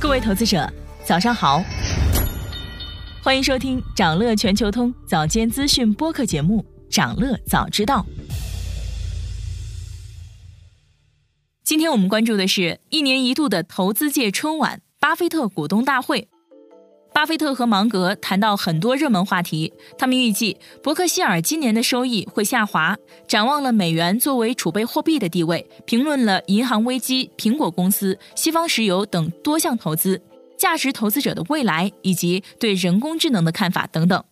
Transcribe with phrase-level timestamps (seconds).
[0.00, 0.70] 各位投资者，
[1.04, 1.62] 早上好，
[3.22, 6.64] 欢迎收听长乐全球通早间资讯播客节目
[6.94, 8.04] 《长乐早知道》。
[11.64, 16.28] 今天我们关注的是一年一度的投资界春晚——巴菲特股东大会。
[17.14, 22.98] 巴菲特和芒格谈到很多热门话题，他们预计伯克希尔今年的收益会下滑，
[23.28, 30.20] 展望了美元作为储备货币的地位，评论了银行危机、苹果公司、西方石油等多项投资、
[30.58, 34.24] 价值投资者的未来以及对人工智能的看法等等。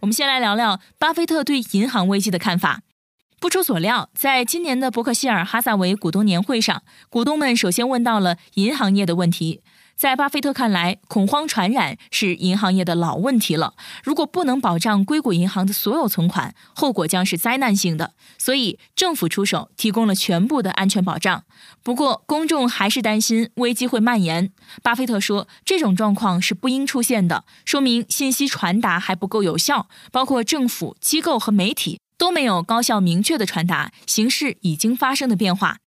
[0.00, 2.82] 我们先来聊聊巴菲特对银行危机的看法。
[3.40, 9.62] 不出所料，在今年的伯克希尔哈萨维股东年会上，股东们首先问到了银行业的问题。
[9.96, 13.72] 在巴菲特看来，恐慌传染是银行业的老问题了。
[14.04, 18.12] 如果不能保障硅谷银行的所有存款，后果将是灾难性的。
[18.36, 21.44] 所以，政府出手提供了全部的安全保障。
[21.82, 24.52] 不过，公众还是担心危机会蔓延。
[24.82, 31.98] 巴菲特说，这种状况是不应出现的，说明信息传达还不够有效，包括政府机构和媒体。
[32.20, 35.78] 都没有高效明确的传达形势已经发生的变化。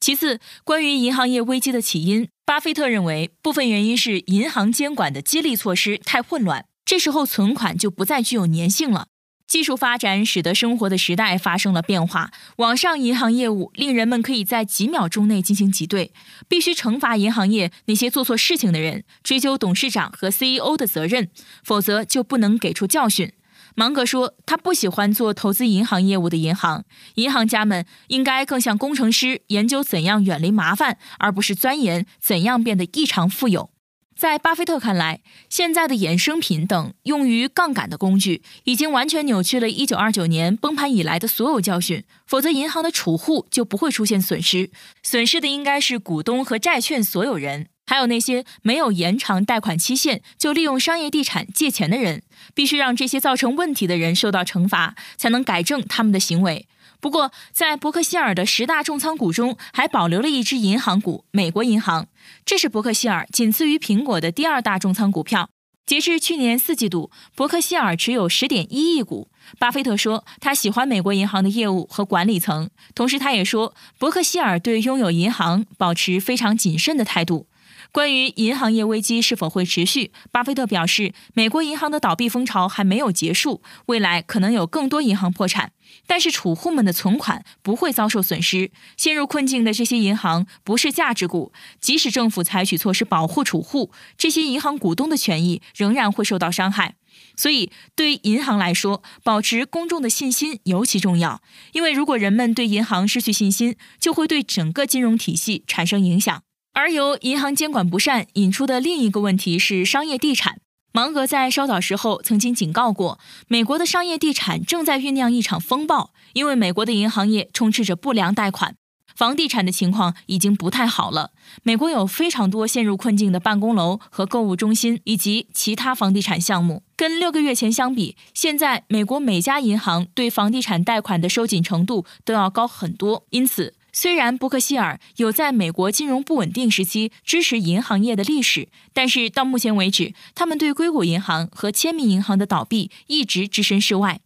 [0.00, 9.08] 其次，关于银行业危机的起因，巴菲特认为部分原因是银行监管的激励措施太混乱，这时候存款就不再具有粘性了。
[9.46, 16.14] 技术发展使得生活的时代发生了变化，网上银行业务令人们可以在几秒钟内进行挤兑，
[16.48, 21.28] 必须惩罚银行业那些做错事情的人，追究董事长和 CEO 的责任，
[21.62, 23.30] 否则就不能给出教训。
[23.74, 26.84] 芒格说：“他不喜欢做投资银行业务的银行，
[27.14, 33.70] 银行家们应该更像工程师，研究怎样远离麻烦，而不是钻研怎样变得异常富有。”
[34.14, 42.04] 在巴菲特看来，现在的衍生品等用于杠杆的工具，已经完全扭曲了1929年崩盘以来的所有教训。
[42.24, 44.70] 否则，银行的储户就不会出现损失，
[45.02, 47.66] 损失的应该是股东和债券所有人。
[47.86, 52.22] 还有那些没有延长贷款期限就利用商业地产借钱的人，
[52.54, 56.66] 必须让这些造成问题的人受到惩罚，才能改正他们的行为。
[57.00, 62.06] 不过，在伯克希尔的十大重仓股中，还保留了一只银行股——美国银行，
[62.44, 65.50] 这是伯克希尔仅次于苹果的第二大重仓股票。
[65.84, 69.28] 截至去年四季度，伯克希尔持有十点一亿股。
[69.58, 77.48] 巴菲特说，他喜欢美国银行的业务和管理层，同时他也说，伯克希尔对拥有银行保持非常谨慎的态度。
[77.92, 85.72] 关于银行业危机是否会持续，巴菲特表示，美国银行的倒闭风潮还没有结束，未来可能有更多银行破产，
[86.06, 88.70] 但是储户们的存款不会遭受损失。
[88.96, 96.94] 陷入困境的这些银行不是价值股，即使政府采取措施保护储户，这些银行股东的权益仍然会受到伤害。
[97.36, 101.42] 所以，对于银行来说，保持公众的信心尤其重要，
[101.72, 106.42] 因为如果人们对银行失去信心，就会对整个金融体系产生影响。
[106.74, 110.58] 而由银行监管不善引出的另一个问题是商业地产。
[110.92, 118.74] 芒格在稍早时候曾经警告过，美国的商业地产正在酝酿一场风暴，因为美国的银行业充斥着不良贷款，
[119.14, 121.30] 房地产的情况已经不太好了。
[121.62, 133.74] 美国有非常多陷入困境的办公楼和购物中心以及其他房地产项目，跟六个月前相比，现在美国每家银行对房地产贷款的收紧程度都要高很多，因此。
[133.94, 144.20] 虽然伯克希尔有在美国金融不稳定时期支持银行业的历史，但是到目前为止，他们对硅谷银行和签名银行的倒闭一直置身事外。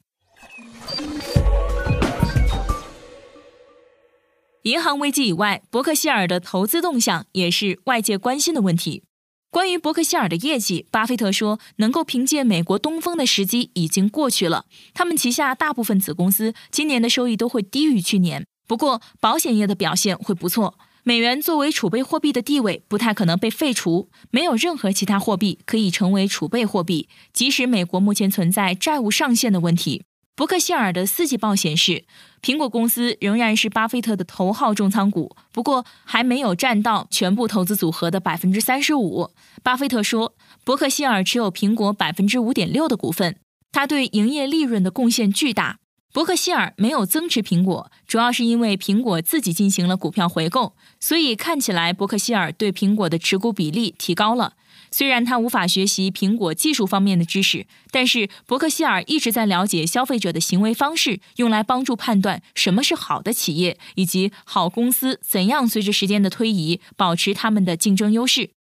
[4.62, 9.02] 银行危机以外，伯克希尔的投资动向也是外界关心的问题。
[9.50, 14.66] 关于伯克希尔的业绩，巴菲特说，能够凭借美国东风的时机已经过去了。
[14.94, 18.46] 他们旗下大部分子公司今年的收益都会低于去年。
[18.66, 20.78] 不过，保险业的表现会不错。
[21.04, 27.08] 美元作为储备货币的地位不太可能被废除，没有任何其他货币可以成为储备货币。
[27.32, 30.02] 即使美国目前存在债务上限的问题，
[30.34, 32.04] 伯克希尔的四季报显示，
[32.42, 39.30] 苹果公司仍然是巴菲特的头号重仓股，不过还没有占到全部投资组合的百分之三十五。
[39.62, 43.36] 巴菲特说，伯克希尔持有苹果百分之五点六的股份，
[43.70, 45.78] 他对营业利润的贡献巨大。
[46.16, 54.54] 伯克希尔没有增持苹果，主要是因为苹果自己进行了股票回购，所以看起来伯克希尔对苹果的持股比例提高了。
[54.90, 68.55] 虽然他无法学习苹果技术方面的知识，但是伯克希尔一直在了解消费者的行为方式，用来帮助判断什么是好的企业以及好公司怎样随着时间的推移保持他们的竞争优势。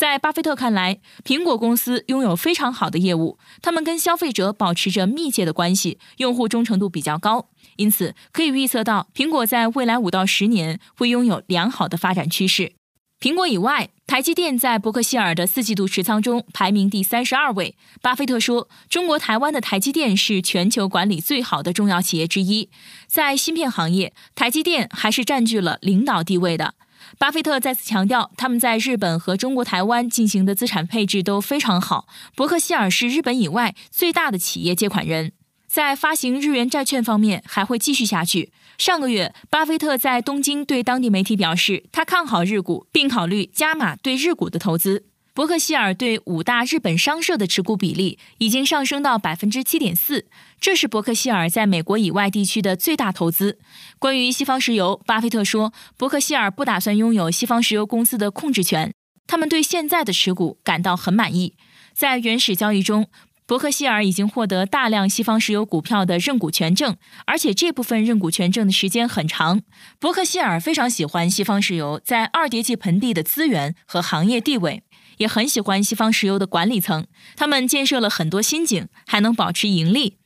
[0.00, 12.72] 在巴菲特看来，苹果公司拥有非常好的业务，他们跟消费者保持着密切的关系，用户忠诚度比较高，因此可以预测到苹果在未来五到十年会拥有良好的发展趋势。
[13.20, 17.76] 苹果以外，台积电在伯克希尔的四季度持仓中排名第三十二位。
[18.00, 22.70] 巴菲特说：“中国台湾的台积电是全球管理最好的重要企业之一，
[23.06, 26.72] 在芯片行业，台积电还是占据了领导地位的。”
[27.18, 32.06] 巴菲特再次强调，他们在日本和中国台湾进行的资产配置都非常好。
[32.34, 35.32] 伯克希尔是日本以外最大的企业借款人，
[35.66, 38.52] 在发行日元债券方面还会继续下去。
[38.78, 45.04] 上个月，巴菲特在东京对当地媒体表示，他看好日股，并考虑加码对日股的投资。
[45.40, 50.26] 伯克希尔对五大日本商社的持股比例已经上升到百分之七点四，
[50.60, 53.58] 这是伯克希尔在美国以外地区的最大投资。
[53.98, 58.92] 关于西方石油，巴菲特说，伯克希尔不打算拥有西方石油公司的控制权，
[59.26, 61.54] 他们对现在的持股感到很满意。
[61.94, 63.08] 在原始交易中，
[63.46, 69.62] 伯克希尔已经获得大量西方石油股票的认股权证，而且这部分认股权证的时间很长。
[69.98, 74.82] 伯克希尔非常喜欢西方石油在二叠纪盆地的资源和行业地位。
[75.20, 77.06] 也很喜欢西方石油的管理层，
[77.36, 80.16] 他们建设了很多新井，还能保持盈利。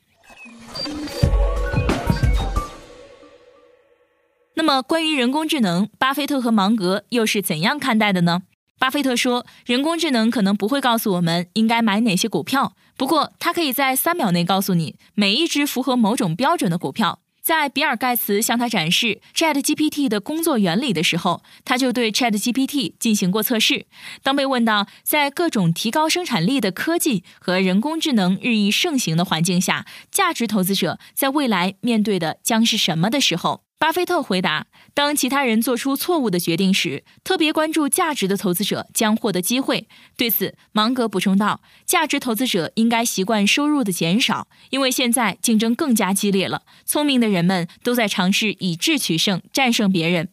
[4.55, 8.43] 那么，关于人工智能，巴菲特和芒格又是怎样看待的呢？
[8.79, 17.19] 巴菲特说，人工智能可能不会告诉我们应该买哪些股票，不过它可以在三秒内告诉你每一只符合某种标准的股票。
[17.45, 23.85] 在比尔盖茨向他展示 Chat GPT 的工作原理的时候，他就对 Chat GPT 进行过测试。
[24.23, 39.87] 当被问到在各种提高生产力的科技和人工智能日益盛行的环境下，价值投资者在未来面对的将是什么的时候，巴菲特回答：“当其他人做出错误的决定时，特别关注价值的投资者将获得机会。”
[40.17, 46.63] 对此，芒格补充道：“价值投资者应该习惯收入的减少，因为现在竞争更加激烈了。
[46.87, 50.31] 聪明的人们都在尝试以智取胜，战胜别人。”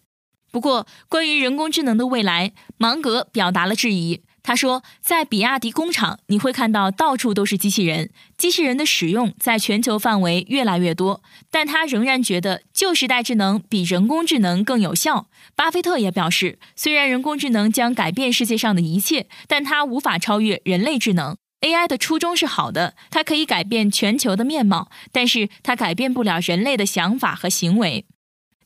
[0.49, 4.21] 不过，关于人工智能的未来，芒格表达了质疑。
[4.43, 11.21] 他说，在比亚迪工厂，你会看到到处都是机器人，机器人的使用在全球范围越来越多。
[11.49, 15.27] 但他仍然觉得旧时代智能比人工智能更有效。
[15.55, 21.37] 巴菲特也表示，虽然人工智能将改变世界上的一切，但它无法超越人类智能。
[21.61, 28.05] AI 的初衷是好的，它可以改变全球的面貌，但是它改变不了人类的想法和行为。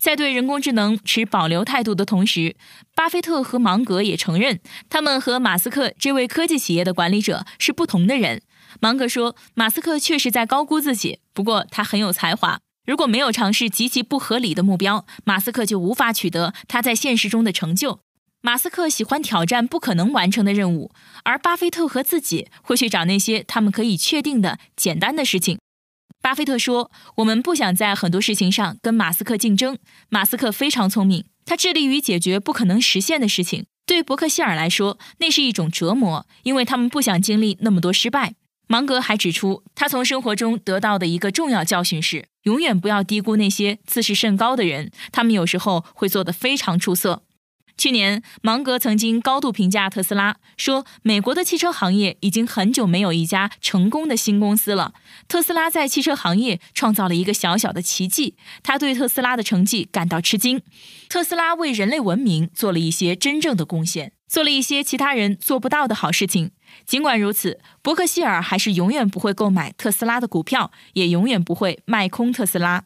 [0.06, 2.56] 在对人工智能持保留态度的同时，
[2.94, 8.44] 巴菲特和芒格也承认，他们和马斯克这位科技企业的管理者是不同的人。
[8.80, 12.60] 芒格说，马斯克确实在高估自己，不过他很有才华。
[12.86, 17.98] 如果没有尝试极其不合理的目标，马斯克就无法取得他在现实中的成就。
[18.44, 20.92] 马斯克喜欢挑战不可能完成的任务，
[21.24, 25.57] 而巴菲特和自己会去找那些他们可以确定的简单的事情。
[26.25, 29.77] 巴菲特说：“我们不想在很多事情上跟马斯克竞争。
[30.10, 33.68] 马斯克非常聪明，他致力于解决不可能实现的事情。
[33.86, 38.33] 对伯克希尔来说，那是一种折磨，因为他们不想经历那么多失败。”
[38.66, 47.21] 芒格还指出，他从生活中得到的一个重要教训是：永远不要低估那些自视甚高的人，他们有时候会做得非常出色。
[47.85, 54.95] 去年，芒格曾经高度评价特斯拉，说美国的汽车行业已经很久没有一家成功的新公司了。
[55.27, 60.63] 特斯拉在汽车行业创造了一个小小的奇迹，他对特斯拉的成绩感到吃惊。
[61.07, 66.49] 特斯拉为人类文明做了一些真正的贡献，做了一些其他人做不到的好事情。
[66.87, 72.85] 尽管如此，伯克希尔还是永远不会购买特斯拉的股票，也永远不会卖空特斯拉。